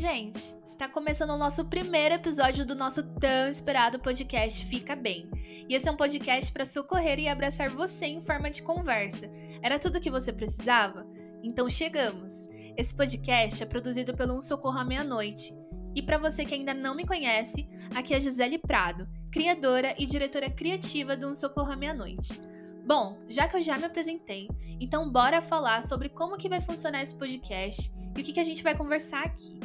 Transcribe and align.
gente? 0.00 0.56
Está 0.64 0.88
começando 0.88 1.28
o 1.28 1.36
nosso 1.36 1.66
primeiro 1.66 2.14
episódio 2.14 2.64
do 2.64 2.74
nosso 2.74 3.02
tão 3.02 3.50
esperado 3.50 3.98
podcast 3.98 4.64
Fica 4.64 4.96
Bem. 4.96 5.30
E 5.68 5.74
esse 5.74 5.86
é 5.86 5.92
um 5.92 5.96
podcast 5.96 6.50
para 6.50 6.64
socorrer 6.64 7.18
e 7.18 7.28
abraçar 7.28 7.68
você 7.68 8.06
em 8.06 8.22
forma 8.22 8.50
de 8.50 8.62
conversa. 8.62 9.30
Era 9.60 9.78
tudo 9.78 9.98
o 9.98 10.00
que 10.00 10.10
você 10.10 10.32
precisava? 10.32 11.06
Então 11.42 11.68
chegamos! 11.68 12.48
Esse 12.78 12.94
podcast 12.94 13.62
é 13.62 13.66
produzido 13.66 14.16
pelo 14.16 14.32
Um 14.32 14.40
Socorro 14.40 14.78
à 14.78 14.84
Meia-Noite. 14.86 15.52
E 15.94 16.00
para 16.00 16.16
você 16.16 16.46
que 16.46 16.54
ainda 16.54 16.72
não 16.72 16.94
me 16.94 17.04
conhece, 17.04 17.68
aqui 17.94 18.14
é 18.14 18.20
Gisele 18.20 18.56
Prado, 18.56 19.06
criadora 19.30 19.94
e 19.98 20.06
diretora 20.06 20.48
criativa 20.48 21.14
do 21.14 21.28
Um 21.28 21.34
Socorro 21.34 21.72
à 21.72 21.76
Meia-Noite. 21.76 22.40
Bom, 22.86 23.18
já 23.28 23.46
que 23.46 23.58
eu 23.58 23.62
já 23.62 23.76
me 23.76 23.84
apresentei, 23.84 24.48
então 24.80 25.12
bora 25.12 25.42
falar 25.42 25.82
sobre 25.82 26.08
como 26.08 26.38
que 26.38 26.48
vai 26.48 26.62
funcionar 26.62 27.02
esse 27.02 27.14
podcast 27.14 27.92
e 28.16 28.20
o 28.22 28.24
que, 28.24 28.32
que 28.32 28.40
a 28.40 28.44
gente 28.44 28.62
vai 28.62 28.74
conversar 28.74 29.24
aqui. 29.24 29.60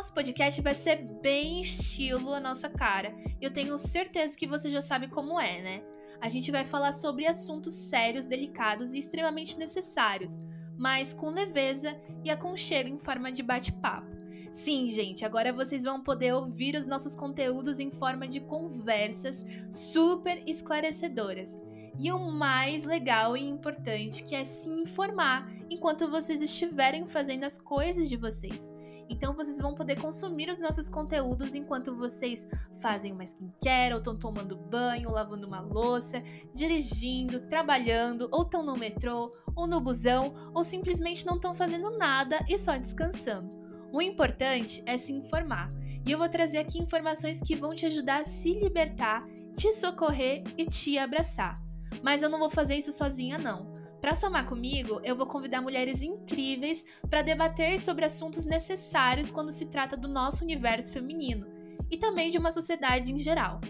Nosso 0.00 0.14
podcast 0.14 0.62
vai 0.62 0.74
ser 0.74 0.96
bem 1.20 1.60
estilo 1.60 2.32
a 2.32 2.40
nossa 2.40 2.70
cara. 2.70 3.14
E 3.38 3.44
eu 3.44 3.52
tenho 3.52 3.76
certeza 3.76 4.34
que 4.34 4.46
você 4.46 4.70
já 4.70 4.80
sabe 4.80 5.08
como 5.08 5.38
é, 5.38 5.60
né? 5.60 5.82
A 6.22 6.26
gente 6.30 6.50
vai 6.50 6.64
falar 6.64 6.92
sobre 6.92 7.26
assuntos 7.26 7.74
sérios, 7.74 8.24
delicados 8.24 8.94
e 8.94 8.98
extremamente 8.98 9.58
necessários, 9.58 10.40
mas 10.78 11.12
com 11.12 11.28
leveza 11.28 11.94
e 12.24 12.30
aconchego 12.30 12.88
em 12.88 12.98
forma 12.98 13.30
de 13.30 13.42
bate-papo. 13.42 14.08
Sim, 14.50 14.88
gente, 14.88 15.22
agora 15.22 15.52
vocês 15.52 15.84
vão 15.84 16.02
poder 16.02 16.32
ouvir 16.32 16.76
os 16.76 16.86
nossos 16.86 17.14
conteúdos 17.14 17.78
em 17.78 17.90
forma 17.90 18.26
de 18.26 18.40
conversas 18.40 19.44
super 19.70 20.42
esclarecedoras. 20.46 21.60
E 21.98 22.12
o 22.12 22.18
mais 22.18 22.84
legal 22.84 23.36
e 23.36 23.46
importante 23.46 24.24
que 24.24 24.34
é 24.34 24.44
se 24.44 24.70
informar 24.70 25.50
enquanto 25.68 26.10
vocês 26.10 26.42
estiverem 26.42 27.06
fazendo 27.06 27.44
as 27.44 27.58
coisas 27.58 28.08
de 28.08 28.16
vocês. 28.16 28.72
Então 29.10 29.34
vocês 29.34 29.58
vão 29.58 29.74
poder 29.74 30.00
consumir 30.00 30.48
os 30.48 30.60
nossos 30.60 30.88
conteúdos 30.88 31.56
enquanto 31.56 31.96
vocês 31.96 32.48
fazem 32.80 33.12
uma 33.12 33.24
skincare, 33.24 33.92
ou 33.92 33.98
estão 33.98 34.16
tomando 34.16 34.56
banho, 34.56 35.10
lavando 35.10 35.48
uma 35.48 35.60
louça, 35.60 36.22
dirigindo, 36.54 37.40
trabalhando, 37.48 38.28
ou 38.30 38.42
estão 38.42 38.62
no 38.62 38.76
metrô, 38.76 39.34
ou 39.56 39.66
no 39.66 39.80
busão, 39.80 40.32
ou 40.54 40.62
simplesmente 40.62 41.26
não 41.26 41.34
estão 41.34 41.52
fazendo 41.52 41.90
nada 41.98 42.38
e 42.48 42.56
só 42.56 42.76
descansando. 42.76 43.50
O 43.92 44.00
importante 44.00 44.80
é 44.86 44.96
se 44.96 45.12
informar. 45.12 45.72
E 46.06 46.12
eu 46.12 46.18
vou 46.18 46.28
trazer 46.28 46.58
aqui 46.58 46.78
informações 46.78 47.42
que 47.42 47.56
vão 47.56 47.74
te 47.74 47.86
ajudar 47.86 48.20
a 48.20 48.24
se 48.24 48.54
libertar, 48.54 49.26
te 49.54 49.72
socorrer 49.72 50.44
e 50.56 50.64
te 50.64 50.96
abraçar. 50.96 51.69
Mas 52.02 52.22
eu 52.22 52.28
não 52.28 52.38
vou 52.38 52.48
fazer 52.48 52.76
isso 52.76 52.92
sozinha, 52.92 53.38
não. 53.38 53.80
Para 54.00 54.14
somar 54.14 54.46
comigo, 54.46 55.00
eu 55.04 55.14
vou 55.14 55.26
convidar 55.26 55.60
mulheres 55.60 56.00
incríveis 56.00 56.84
para 57.08 57.22
debater 57.22 57.78
sobre 57.78 58.04
assuntos 58.04 58.46
necessários 58.46 59.30
quando 59.30 59.52
se 59.52 59.66
trata 59.66 59.96
do 59.96 60.08
nosso 60.08 60.42
universo 60.42 60.92
feminino 60.92 61.46
e 61.90 61.98
também 61.98 62.30
de 62.30 62.38
uma 62.38 62.50
sociedade 62.50 63.12
em 63.12 63.18
geral. 63.18 63.60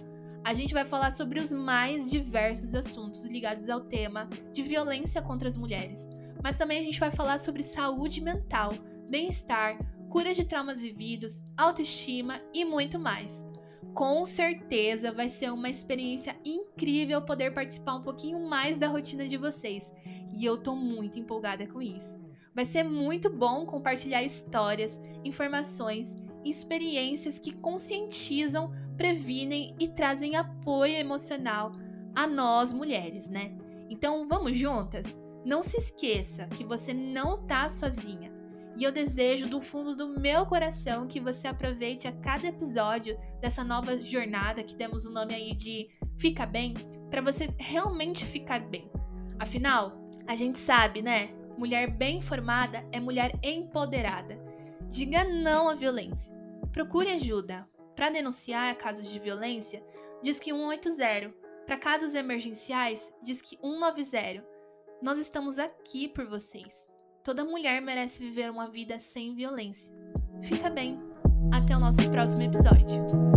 A 0.44 0.54
gente 0.54 0.72
vai 0.72 0.84
falar 0.84 1.10
sobre 1.10 1.40
os 1.40 1.52
mais 1.52 2.10
diversos 2.10 2.74
assuntos 2.74 3.26
ligados 3.26 3.68
ao 3.68 3.80
tema 3.80 4.28
de 4.52 4.62
violência 4.62 5.20
contra 5.20 5.48
as 5.48 5.56
mulheres, 5.56 6.08
mas 6.42 6.56
também 6.56 6.78
a 6.78 6.82
gente 6.82 7.00
vai 7.00 7.10
falar 7.10 7.38
sobre 7.38 7.62
saúde 7.62 8.22
mental, 8.22 8.72
bem-estar, 9.08 9.78
cura 10.08 10.32
de 10.32 10.44
traumas 10.44 10.80
vividos, 10.80 11.42
autoestima 11.56 12.40
e 12.54 12.64
muito 12.64 12.98
mais. 12.98 13.44
Com 13.94 14.24
certeza 14.24 15.12
vai 15.12 15.28
ser 15.28 15.52
uma 15.52 15.68
experiência 15.68 16.36
incrível 16.44 17.22
poder 17.22 17.52
participar 17.52 17.94
um 17.96 18.02
pouquinho 18.02 18.40
mais 18.40 18.76
da 18.76 18.86
rotina 18.86 19.26
de 19.26 19.36
vocês, 19.36 19.92
e 20.36 20.44
eu 20.44 20.56
tô 20.56 20.76
muito 20.76 21.18
empolgada 21.18 21.66
com 21.66 21.82
isso. 21.82 22.18
Vai 22.54 22.64
ser 22.64 22.82
muito 22.82 23.28
bom 23.30 23.66
compartilhar 23.66 24.22
histórias, 24.22 25.00
informações, 25.24 26.16
experiências 26.44 27.38
que 27.38 27.52
conscientizam, 27.52 28.72
previnem 28.96 29.74
e 29.78 29.88
trazem 29.88 30.36
apoio 30.36 30.94
emocional 30.94 31.72
a 32.14 32.26
nós 32.26 32.72
mulheres, 32.72 33.28
né? 33.28 33.52
Então 33.88 34.26
vamos 34.26 34.56
juntas? 34.56 35.20
Não 35.44 35.62
se 35.62 35.76
esqueça 35.76 36.46
que 36.46 36.64
você 36.64 36.92
não 36.92 37.46
tá 37.46 37.68
sozinha. 37.68 38.29
E 38.80 38.82
eu 38.82 38.90
desejo 38.90 39.46
do 39.46 39.60
fundo 39.60 39.94
do 39.94 40.18
meu 40.18 40.46
coração 40.46 41.06
que 41.06 41.20
você 41.20 41.46
aproveite 41.46 42.08
a 42.08 42.12
cada 42.12 42.48
episódio 42.48 43.14
dessa 43.38 43.62
nova 43.62 44.00
jornada 44.00 44.64
que 44.64 44.74
temos 44.74 45.04
o 45.04 45.12
nome 45.12 45.34
aí 45.34 45.54
de 45.54 45.90
Fica 46.18 46.46
Bem, 46.46 46.72
para 47.10 47.20
você 47.20 47.50
realmente 47.58 48.24
ficar 48.24 48.58
bem. 48.58 48.90
Afinal, 49.38 50.00
a 50.26 50.34
gente 50.34 50.58
sabe, 50.58 51.02
né? 51.02 51.28
Mulher 51.58 51.90
bem 51.90 52.16
informada 52.16 52.82
é 52.90 52.98
mulher 52.98 53.38
empoderada. 53.42 54.42
Diga 54.88 55.24
não 55.24 55.68
à 55.68 55.74
violência. 55.74 56.34
Procure 56.72 57.10
ajuda. 57.10 57.68
Para 57.94 58.08
denunciar 58.08 58.74
casos 58.78 59.10
de 59.10 59.18
violência, 59.18 59.84
diz 60.22 60.40
que 60.40 60.52
180. 60.52 61.34
Para 61.66 61.76
casos 61.76 62.14
emergenciais, 62.14 63.12
diz 63.22 63.42
que 63.42 63.58
190. 63.58 64.42
Nós 65.02 65.18
estamos 65.18 65.58
aqui 65.58 66.08
por 66.08 66.24
vocês. 66.24 66.89
Toda 67.22 67.44
mulher 67.44 67.82
merece 67.82 68.18
viver 68.18 68.50
uma 68.50 68.68
vida 68.68 68.98
sem 68.98 69.34
violência. 69.34 69.94
Fica 70.42 70.70
bem. 70.70 70.98
Até 71.52 71.76
o 71.76 71.80
nosso 71.80 72.08
próximo 72.10 72.42
episódio. 72.42 73.29